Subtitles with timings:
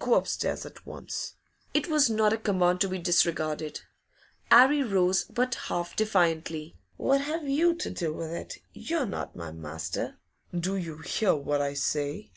[0.00, 1.36] Go upstairs at once!'
[1.72, 3.82] It was not a command to be disregarded.
[4.50, 6.74] 'Arry rose, but half defiantly.
[6.96, 8.58] 'What have you to do with it?
[8.72, 10.16] You're not my master.'
[10.52, 12.32] 'Do you hear what I say?